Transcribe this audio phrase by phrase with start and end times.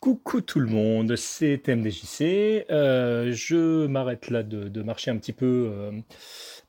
[0.00, 2.64] Coucou tout le monde, c'est MDJC.
[2.70, 5.92] Euh, je m'arrête là de, marcher un petit peu euh,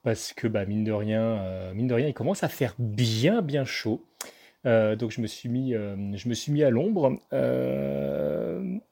[0.04, 3.42] parce que bah, mine de rien, euh, mine de rien, il commence à faire bien
[3.42, 4.06] bien chaud.
[4.66, 7.20] Donc je me suis mis, je me suis mis à l'ombre.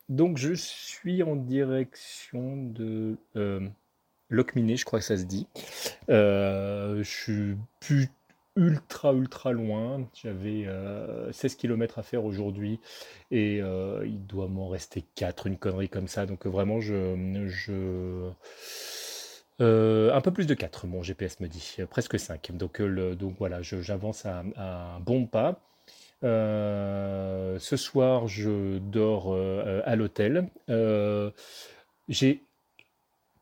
[0.07, 3.17] Donc je suis en direction de
[4.29, 5.47] Locminé, je crois que ça se dit.
[6.07, 8.07] Je suis plus
[8.59, 10.07] ultra ultra loin.
[10.13, 12.79] J'avais euh, 16 km à faire aujourd'hui
[13.31, 16.25] et euh, il doit m'en rester 4, une connerie comme ça.
[16.25, 17.15] Donc vraiment, je,
[19.61, 22.51] euh, un peu plus de 4, mon GPS me dit, presque 5.
[22.53, 25.59] Donc, euh, le- donc voilà, j'avance à, un bon pas.
[26.21, 29.35] Ce soir, je dors
[29.85, 30.49] à l'hôtel.
[32.07, 32.43] J'ai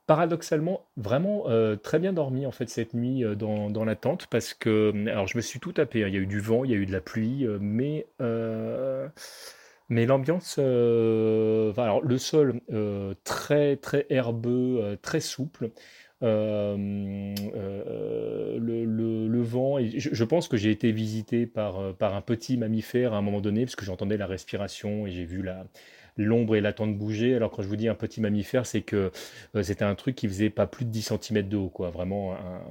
[0.08, 4.28] paradoxalement vraiment euh, très bien dormi en fait cette nuit euh, dans, dans la tente
[4.28, 6.04] parce que alors je me suis tout tapé.
[6.04, 6.08] hein.
[6.10, 8.08] Il y a eu du vent, il y a eu de la pluie, euh, mais
[8.22, 9.08] euh,
[9.90, 15.72] l'ambiance, euh, le sol euh, très très herbeux, euh, très souple.
[16.24, 22.16] Euh, euh, le, le- vent, et je, pense que j'ai été visité par, euh, par
[22.16, 25.44] un petit mammifère à un moment donné, parce que j'entendais la respiration et j'ai vu
[25.44, 25.66] la,
[26.18, 27.36] l'ombre et la tente bouger.
[27.36, 29.12] Alors quand je vous dis un petit mammifère, c'est que
[29.56, 31.90] euh, c'était un truc qui faisait pas plus de 10 centimètres de haut, quoi.
[31.90, 32.62] Vraiment un,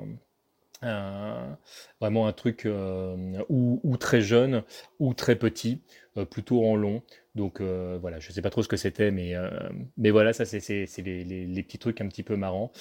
[0.83, 1.57] un-
[2.01, 3.17] vraiment un truc euh,
[3.49, 4.63] ou, très jeune
[4.99, 5.81] ou très petit,
[6.17, 7.03] euh, plutôt en long.
[7.35, 9.51] Donc euh, voilà, je sais pas trop ce que c'était, mais, euh,
[9.99, 10.61] mais voilà, ça c'est
[10.99, 12.73] les, les- les petits trucs un petit peu marrants.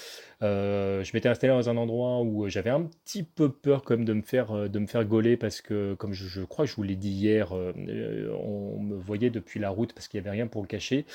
[0.43, 4.05] Euh, je m'étais installé dans un endroit où j'avais un petit peu peur quand même
[4.05, 6.71] de me faire, euh, de me faire gauler parce que, comme je, je crois que
[6.71, 10.19] je vous l'ai dit hier, euh, euh, on me voyait depuis la route parce qu'il
[10.21, 11.05] n'y avait rien pour le cacher.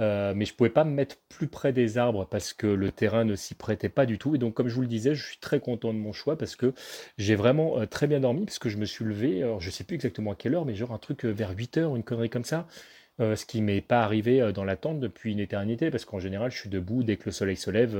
[0.00, 3.24] Euh, mais je pouvais pas me mettre plus près des arbres parce que le terrain
[3.24, 4.34] ne s'y prêtait pas du tout.
[4.34, 6.56] Et donc, comme je vous le disais, je suis très content de mon choix parce
[6.56, 6.72] que
[7.18, 9.96] j'ai vraiment euh, très bien dormi, parce que je me suis levé, je sais plus
[9.96, 12.44] exactement à quelle heure, mais genre un truc euh, vers 8 heures, une connerie comme
[12.44, 12.66] ça.
[13.18, 16.56] Ce qui m'est pas arrivé dans la tente depuis une éternité, parce qu'en général, je
[16.56, 17.94] suis debout dès que le soleil se lève.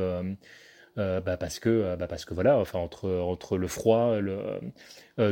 [1.01, 4.61] Euh, bah parce que, euh, bah parce que voilà, enfin entre, entre le froid, euh,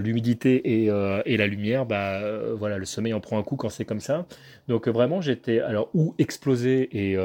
[0.01, 2.21] l'humidité et, et la lumière, bah
[2.55, 4.27] voilà, le sommeil en prend un coup quand c'est comme ça.
[4.69, 7.17] Donc vraiment, j'étais alors ou explosé et,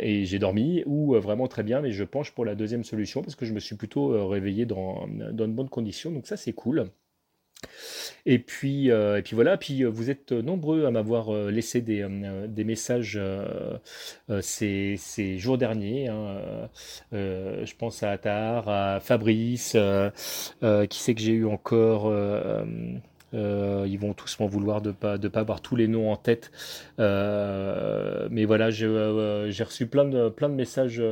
[0.00, 3.36] et j'ai dormi, ou vraiment très bien, mais je penche pour la deuxième solution parce
[3.36, 6.90] que je me suis plutôt réveillé dans, dans de bonnes conditions, donc ça c'est cool.
[8.26, 11.80] Et puis, euh, et puis voilà, puis euh, vous êtes nombreux à m'avoir euh, laissé
[11.80, 12.04] des,
[12.64, 13.18] messages
[14.40, 16.08] ces, jours derniers.
[16.08, 16.68] hein,
[17.12, 19.76] je pense à Attar, à Fabrice,
[20.90, 22.12] qui sait que j'ai eu encore.
[23.34, 26.16] Euh, ils vont tous m'en vouloir de pas de pas avoir tous les noms en
[26.16, 26.50] tête,
[26.98, 31.02] Euh, mais voilà, j'ai euh, j'ai reçu plein de plein de messages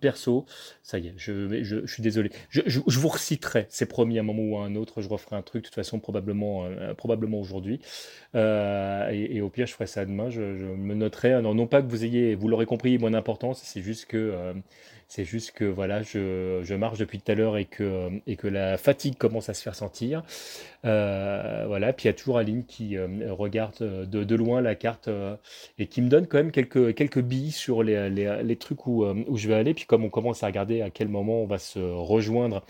[0.00, 0.46] perso.
[0.82, 2.30] Ça y est, je, je, suis désolé.
[2.50, 5.00] Je, je, vous reciterai, c'est promis, à un moment ou à un autre.
[5.02, 6.64] Je referai un truc, de toute façon, probablement,
[6.96, 7.80] probablement aujourd'hui.
[8.34, 10.30] Et, au pire, je ferai ça demain.
[10.30, 11.40] Je, me noterai.
[11.42, 13.60] Non, non pas que vous ayez, vous l'aurez compris, moins d'importance.
[13.64, 14.54] C'est juste que,
[15.10, 19.48] c'est juste que voilà, je, marche depuis tout à l'heure et que, la fatigue commence
[19.48, 20.22] à se faire sentir.
[20.84, 21.92] Euh, voilà.
[21.92, 25.10] Puis il y a toujours Aline qui euh, regarde euh, de, loin la carte
[25.78, 29.04] et qui me donne quand même quelques, billes sur les, les, trucs où,
[29.34, 29.74] je vais aller.
[29.74, 32.62] Puis comme on commence à regarder à quel moment on va se rejoindre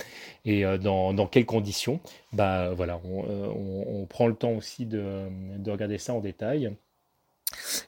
[0.46, 2.00] et dans, quelles conditions,
[2.32, 6.72] bah voilà, on, prend le temps aussi de regarder ça en détail.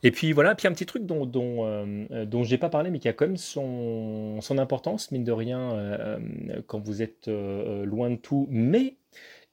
[0.03, 2.99] Et puis voilà, puis un petit truc dont, dont, euh, euh, j'ai pas parlé, mais
[2.99, 6.19] qui a quand même son, son importance, mine de rien, euh,
[6.51, 8.97] euh, quand vous êtes loin de tout, mais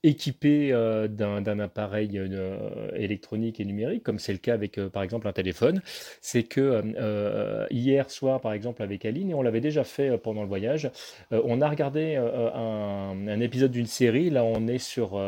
[0.01, 0.72] équipé
[1.09, 2.22] d'un appareil
[2.95, 5.81] électronique et numérique, comme c'est le cas avec, par exemple, un téléphone,
[6.22, 6.84] c'est que
[7.69, 10.90] hier soir, par exemple, avec Aline, et on l'avait déjà fait pendant le voyage,
[11.31, 15.22] on a regardé un, un épisode d'une série, là on est sur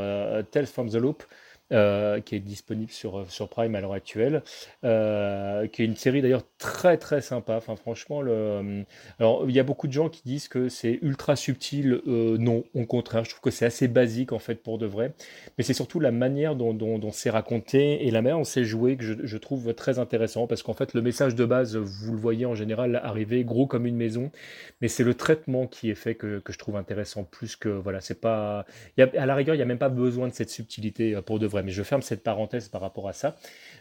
[0.51, 1.23] Tales from the Loop,
[1.71, 4.43] qui est disponible sur, euh, sur Prime à l'heure actuelle,
[4.83, 7.55] euh, qui est une série d'ailleurs très très sympa.
[7.55, 8.85] Enfin, franchement, le...
[9.19, 12.01] alors il y a beaucoup de gens qui disent que c'est ultra subtil.
[12.07, 15.11] Euh, non, au contraire, je trouve que c'est assez basique en fait pour de vrai.
[15.57, 18.63] Mais c'est surtout la manière dont, dont, dont c'est raconté et la manière dont c'est
[18.63, 22.19] joué que je, trouve très intéressant parce qu'en fait, le message de base, vous le
[22.19, 24.31] voyez en général arriver gros comme une maison,
[24.81, 28.01] mais c'est le traitement qui est fait que, que je trouve intéressant plus que voilà,
[28.01, 28.65] c'est pas.
[28.97, 31.47] à la rigueur, il n'y a même pas besoin de cette subtilité euh, pour de
[31.47, 31.63] vrai.
[31.63, 33.35] Mais je ferme cette parenthèse par rapport à ça.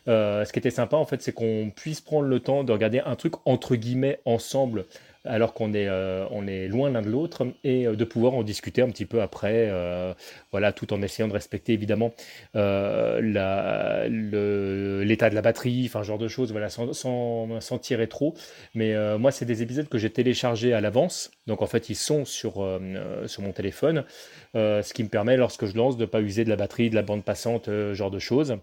[0.08, 3.00] Euh, ce qui était sympa, en fait, c'est qu'on puisse prendre le temps de regarder
[3.00, 4.86] un truc entre guillemets ensemble,
[5.24, 8.42] alors qu'on est, euh, on est loin l'un de l'autre, et euh, de pouvoir en
[8.42, 10.14] discuter un petit peu après, euh,
[10.50, 12.14] voilà, tout en essayant de respecter évidemment
[12.54, 18.34] l'état de la batterie, enfin, genre de choses, voilà, sans, sans, sans tirer trop.
[18.74, 22.24] Mais moi, c'est des épisodes que j'ai téléchargés à l'avance, donc en fait, ils sont
[22.24, 22.66] sur,
[23.26, 24.04] sur mon téléphone,
[24.54, 26.94] ce qui me permet, lorsque je lance, de ne pas user de la batterie, de
[26.94, 28.56] la bande passante, genre de choses.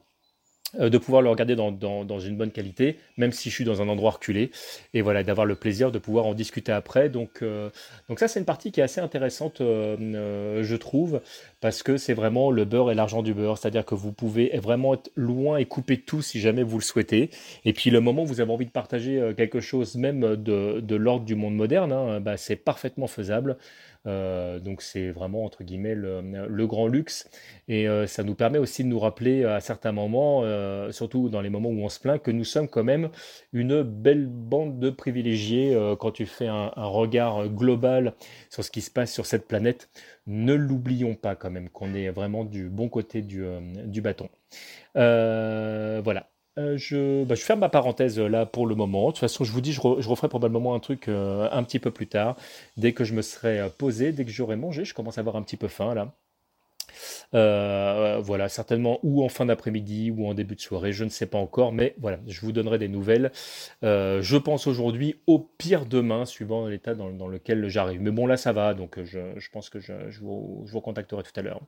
[0.76, 3.88] Euh, de pouvoir le regarder dans, une bonne qualité, même si je suis dans un
[3.88, 4.52] endroit reculé,
[4.94, 7.08] et voilà, d'avoir le plaisir de pouvoir en discuter après.
[7.08, 7.70] Donc, euh,
[8.18, 11.22] ça, c'est une partie qui est assez intéressante, euh, je trouve,
[11.62, 14.96] parce que c'est vraiment le beurre et l'argent du beurre, c'est-à-dire que vous pouvez vraiment
[14.96, 17.30] être loin et couper tout si jamais vous le souhaitez.
[17.64, 20.96] Et puis le moment où vous avez envie de partager quelque chose, même de, de
[20.98, 23.58] l'ordre du monde moderne, hein, bah, c'est parfaitement faisable.
[24.08, 27.30] Euh, donc c'est vraiment entre guillemets le, grand luxe
[27.68, 31.42] et euh, ça nous permet aussi de nous rappeler à certains moments, euh, surtout dans
[31.42, 33.10] les moments où on se plaint, que nous sommes quand même
[33.54, 38.14] une belle bande de privilégiés quand tu fais un, regard global
[38.50, 39.90] sur ce qui se passe sur cette planète.
[40.26, 44.30] Ne l'oublions pas quand même qu'on est vraiment du bon côté du bâton.
[44.96, 46.28] voilà.
[46.58, 49.08] Euh, je, bah, je, ferme ma parenthèse euh, là pour le moment.
[49.08, 51.92] De toute façon, je vous dis, je, referai probablement un truc euh, un petit peu
[51.92, 52.36] plus tard,
[52.78, 54.84] dès que je me serai posé, dès que j'aurai mangé.
[54.84, 56.14] Je commence à avoir un petit peu faim là.
[57.34, 61.26] Euh, voilà, certainement ou en fin d'après-midi ou en début de soirée, je ne sais
[61.26, 63.32] pas encore, mais voilà, je vous donnerai des nouvelles.
[63.84, 68.02] Euh, je pense aujourd'hui, au pire demain, suivant l'état dans, lequel j'arrive.
[68.02, 71.62] Mais bon, là, ça va, donc je, pense que je, vous, contacterai tout à l'heure.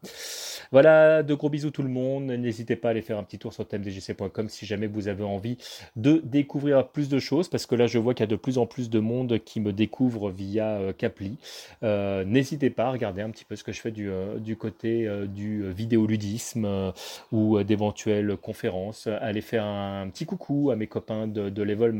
[0.71, 2.25] Voilà, de gros bisous tout le monde.
[2.25, 5.57] N'hésitez pas à aller faire un petit tour sur thèmedgc.com si jamais vous avez envie
[5.95, 8.57] de découvrir plus de choses, parce que là, je vois qu'il y a de plus
[8.57, 11.37] en plus de monde qui me découvre via euh, Capli.
[11.81, 16.65] N'hésitez pas à regarder un petit peu ce que je fais du côté du vidéoludisme
[16.65, 16.91] euh,
[17.31, 21.91] ou euh, d'éventuelles conférences, aller faire un petit coucou à mes copains de, de Level,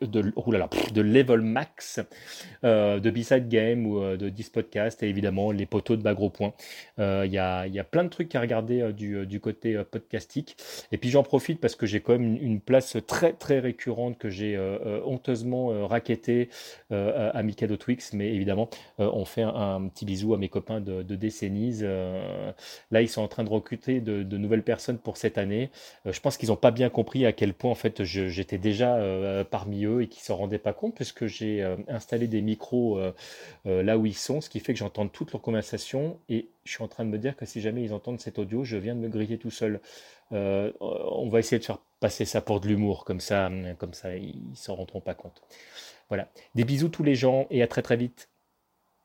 [0.00, 2.00] de, oh Level Max,
[2.64, 6.52] euh, de B-Side Game ou de 10 Podcast et évidemment les poteaux de Bagro Point.
[6.98, 10.56] Il y, a, y, a, plein de trucs à regarder du, du, côté podcastique.
[10.92, 14.28] Et puis j'en profite parce que j'ai quand même une, place très très récurrente que
[14.28, 14.58] j'ai
[15.04, 16.48] honteusement raquettée
[16.90, 21.16] à Mikado Twix, mais évidemment on fait un, petit bisou à mes copains de, de
[21.16, 21.82] Décennies.
[22.18, 22.52] Euh,
[22.90, 25.70] là, ils sont en train de recruter de, nouvelles personnes pour cette année.
[26.06, 28.96] Euh, je pense qu'ils n'ont pas bien compris à quel point en fait j'étais déjà
[28.96, 33.00] euh, parmi eux et qu'ils s'en rendaient pas compte puisque j'ai installé des micros
[33.64, 36.82] là où ils sont, ce qui fait que j'entends toute leur conversation et je suis
[36.82, 39.00] en train de me dire que si jamais ils entendent cet audio, je viens de
[39.00, 39.80] me griller tout seul.
[40.30, 44.42] on va essayer de faire passer ça pour de l'humour, comme ça, comme ça, ils
[44.54, 45.42] s'en rendront pas compte.
[46.08, 46.28] Voilà.
[46.54, 48.28] Des bisous tous les gens et à très très vite.